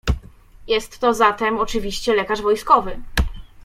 [0.67, 2.99] "Jest to zatem oczywiście lekarz wojskowy."